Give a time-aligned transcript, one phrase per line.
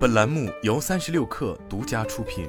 [0.00, 2.48] 本栏目由三十六氪独家出品。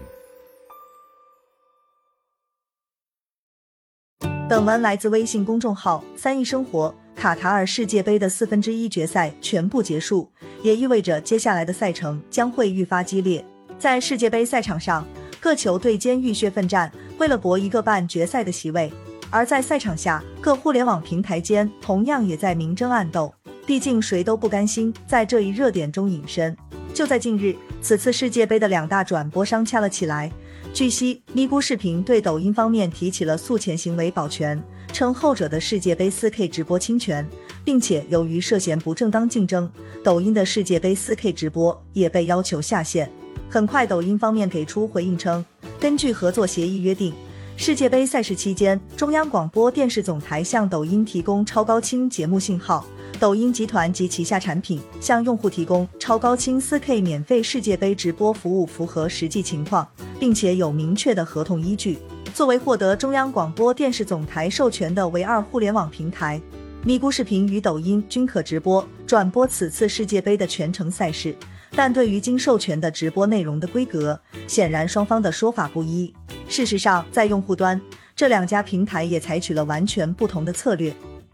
[4.47, 6.95] 本文来自微信公众号“三亿生活”。
[7.13, 10.31] 卡塔尔世界杯的四分之一决赛全部结束，
[10.63, 13.45] 也意味着接下来的赛程将会愈发激烈。
[13.77, 15.05] 在世界杯赛场上，
[15.41, 18.89] 各球队间浴血奋战，为了搏一个半决赛的席位；
[19.29, 23.33] 而在赛场下，各互联网平台间同样也在明争暗斗。
[23.65, 26.55] 毕竟谁都不甘心在这一热点中隐身。
[26.94, 30.32] 就在近日，此次世界杯的两大转播商掐了起来。
[30.73, 37.27] 据悉，咪咕视频对抖音方面提起了诉前行为保全，称后者的世界杯 4K 直播侵权，
[37.63, 39.70] 并且由于涉嫌不正当竞争，
[40.04, 43.10] 抖音的世界杯 4K 直播也被要求下线。
[43.49, 45.44] 很快，抖音方面给出回应称，
[45.80, 47.13] 根据合作协议约定，
[47.58, 52.85] 世界杯赛事期间，中央广播电视总台向抖音提供超高清节目信号。
[53.21, 59.88] 抖音集团及旗下产品向用户提供超高清 4K 免费世界杯直播服务，符合实际情况，
[60.20, 61.99] 并且有明确的合同依据。
[62.34, 66.42] 作为获得中央广播电视总台授权的唯二互联网平台，
[66.84, 71.36] 咪咕视频与抖音均可直播转播此次世界杯的全程赛事。
[71.76, 76.12] 但对于经授权的直播内容的规格，显然双方的说法不一。
[76.50, 77.80] 事实上，在用户端，
[78.16, 80.92] 这两家平台也采取了完全不同的策略。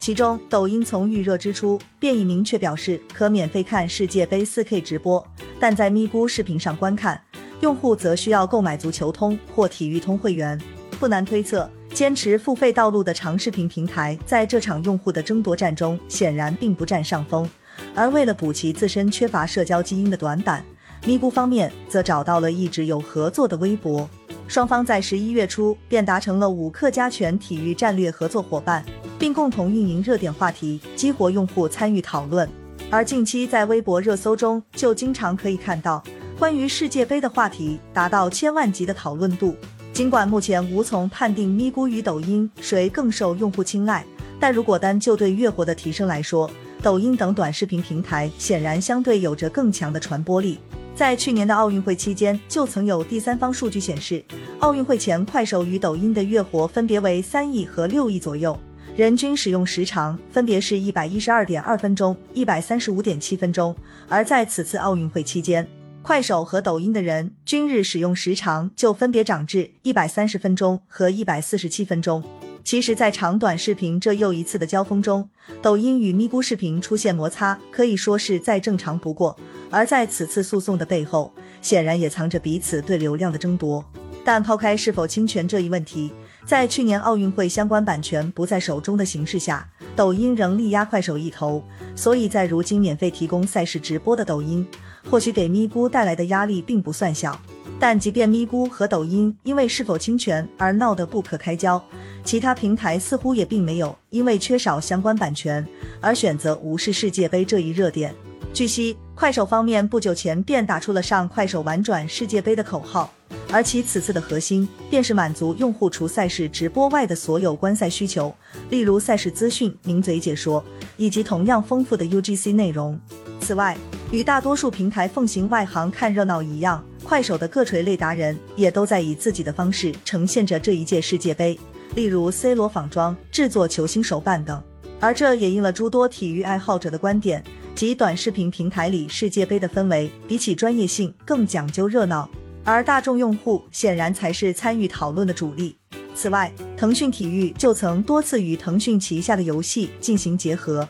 [0.08, 5.22] 其中，抖音从预热之初便已明确表示可免费看世界杯 4K 直播，
[5.60, 7.22] 但在咪咕视频上观看，
[7.60, 10.58] 用户则需要购买足球通或体育通会员。
[10.98, 17.46] 不难推测，坚持付费道路的长视频平台在这场用户的争夺战中显然并不占上风。
[17.94, 20.64] 而为了补齐自身缺乏社交基因的短板，
[21.06, 24.10] 咪咕方面则找到了一直有合作的微博，
[24.48, 28.86] 双方在十一月初便达成了五克加权体育战略合作伙伴。
[29.20, 32.48] 并共同运营热点话题，激活用户参与讨论。
[32.90, 36.02] 而近期在微博热搜中，就经常可以看到
[36.40, 39.56] 关于世界杯的话题达到千万级的讨论度。
[39.92, 44.06] 尽管目前无从判定咪咕与抖音谁更受用户青睐，
[44.40, 46.50] 但如果单就对月活的提升来说，
[46.84, 50.60] 抖音等短视频平台显然相对有着更强的传播力。
[50.96, 54.24] 在去年的奥运会期间，就曾有第三方数据显示，
[54.60, 58.58] 奥运会前快手与抖音的月活分别为三亿和六亿左右。
[58.98, 63.76] 人均使用时长分别是一百一十二点二分钟、一百三十五点七分钟，
[64.10, 65.68] 而在此次奥运会期间，
[66.02, 72.24] 快手和抖音的人均日使用时长就分别涨至一百三十分钟和一百四十七分钟。
[72.64, 75.30] 其实，在长短视频这又一次的交锋中，
[75.62, 79.38] 抖音与咪咕视频出现摩擦，可以说是再正常不过。
[79.70, 81.32] 而在此次诉讼的背后，
[81.62, 83.86] 显然也藏着彼此对流量的争夺。
[84.26, 86.12] 但抛开是否侵权这一问题。
[86.48, 91.62] 在去年奥运会相关版权不在手中的形势下，抖音仍力压快手一头，
[91.94, 94.66] 所以在如今免费提供赛事直播的抖音，
[95.10, 97.38] 或许给咪咕带来的压力并不算小。
[97.78, 101.84] 但即便咪咕和抖音因为是否侵权而闹得不可开交，
[102.24, 105.68] 其他平台似乎也并没有因为缺少相关版权
[106.00, 108.16] 而选择无视世界杯这一热点。
[108.54, 113.12] 据悉，快手方面不久前便打出了上快手玩转世界杯的口号。
[113.52, 118.34] 而其此次的核心便是满足用户除赛事直播外的所有观赛需求，
[118.70, 120.64] 例如赛事资讯、名嘴解说
[120.98, 123.00] 以及同样丰富的 UGC 内容。
[123.40, 123.78] 此外，
[124.12, 131.58] 与大多数平台奉行外行看热闹一样，快手的各垂类达人也都在以自己的方式呈现着这一届世界杯，
[131.96, 134.62] 例如 C 罗仿妆、制作球星手办等。
[135.00, 137.42] 而这也应了诸多体育爱好者的观点，
[137.76, 142.28] 即短视频平台里世界杯的氛围比起专业性更讲究热闹。
[142.68, 145.78] 而大众用户显然才是参与讨论的主力。
[146.14, 150.86] 此外，腾讯体育就曾多次与腾讯旗下的游戏进行结合。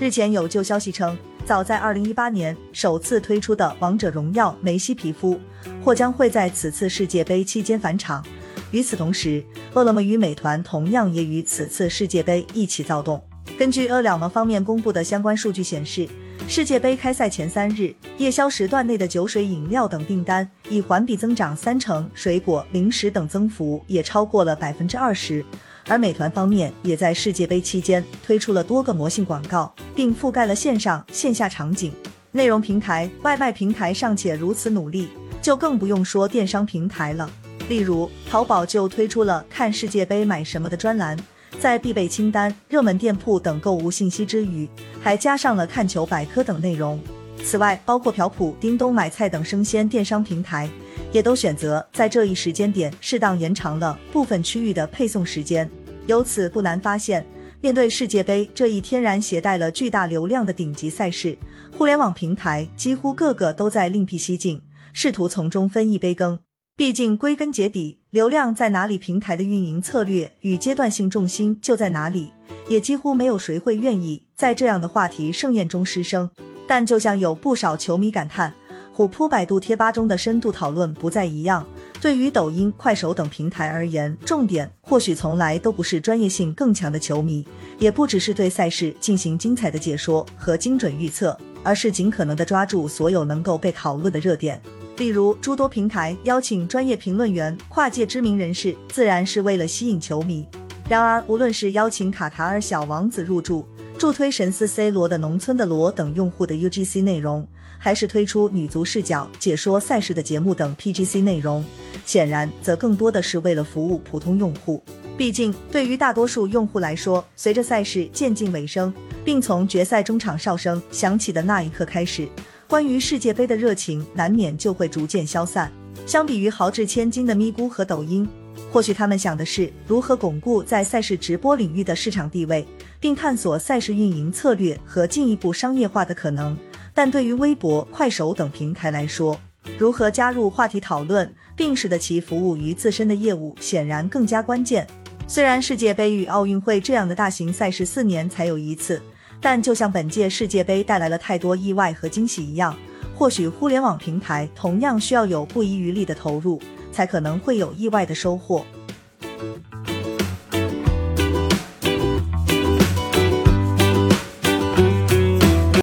[0.00, 5.38] 日前有旧消息称，早在2018年首次推出的《王者荣耀》梅西皮肤
[5.84, 8.26] 或将会在此次世界杯期间返场。
[8.72, 13.22] 与此同时，饿了么与美团同样也与此次世界杯一起躁动。
[13.60, 16.08] 根据饿了么方面公布的相关数据显示。
[16.48, 25.44] 世界杯开赛前三日，夜宵时段内的酒水、饮料等订单已环比增长三成，水果、零食等增幅也超过了百分之二十。
[25.86, 31.92] 而美团方面也在世界杯期间推出了多个魔性广告，并覆盖了线上线下场景。
[32.32, 35.10] 内容平台、外卖平台尚且如此努力，
[35.42, 37.30] 就更不用说电商平台了。
[37.68, 41.14] 例如，淘宝就推出了看世界杯买什么的专栏。
[41.58, 44.68] 在必备清单、热门店铺等购物信息之余，
[45.02, 47.00] 还加上了看球百科等内容。
[47.42, 50.68] 此外，包括朴朴、叮咚买菜等生鲜电商平台，
[51.12, 55.68] 也都选择在这一时间点适当延长了部分区域的配送时间。
[56.06, 57.26] 由此不难发现，
[57.62, 61.36] 面对世界杯这一天然携带了巨大流量的顶级赛事，
[61.76, 64.62] 互联网平台几乎个个都在另辟蹊径，
[64.92, 66.40] 试图从中分一杯羹。
[66.76, 72.32] 毕竟归根结底，流量在哪里，平台的运营策略与阶段性重心就在哪里，
[72.68, 76.28] 也几乎没有谁会愿意在这样的话题盛宴中失声。
[76.66, 78.52] 但就像有不少球迷感叹，
[78.92, 81.64] 虎扑百度贴吧中的深度讨论不再一样。
[82.00, 87.46] 对于抖音、快手等平台而言，重点或许从来都不是专业性更强的球迷，
[87.78, 94.60] 也不只是对赛事进行精彩的解说和精准预测，而是尽可能的抓住所有能够被讨论的热点。
[95.00, 100.46] 例如，诸多平台邀请专业评论员、跨界知名人士，自然是为了吸引球迷。
[100.90, 103.64] 然而，无论是邀请卡塔尔小王子入驻，
[103.96, 107.48] 助推神似 C 罗的农村的罗等用户的 UGC 内容，
[107.78, 111.64] 还是推出女足视角解说赛事的节目等 PGC 内容。
[112.04, 114.82] 显然，则更多的是为了服务普通用户。
[115.16, 118.92] 毕竟，对于大多数用户来说，随着赛事渐近尾声，
[119.24, 122.28] 并从决赛中场哨声响起的那一刻开始，
[122.70, 125.72] 关于世界杯的热情难免就会逐渐消散。
[126.06, 128.28] 相比于豪掷千金的咪咕和抖音，
[128.70, 132.64] 或许他们想的是如何巩固在赛事直播领域的市场地位，
[133.00, 136.56] 并探索赛事运营策略和进一步商业化的可能。
[136.94, 139.36] 但对于微博、快手等平台来说，
[139.76, 141.34] 如何加入话题讨论？
[141.56, 144.86] 并使得其服务于自身的业务显然更加关键。
[145.26, 149.02] 虽然世界杯与奥运会这样的大型赛事四年才有一次，
[149.40, 152.76] 但就像本届世界杯带来了太多意外和惊喜一样，
[153.14, 156.60] 或许互联网平台同样需要有不遗余力的投入，
[156.92, 158.64] 才可能会有意外的收获。